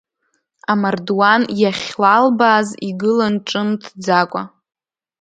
Амардуан 0.71 1.41
иахьлалбааз 1.61 2.69
игылан 2.89 3.35
ҿымҭӡакәа. 3.47 4.41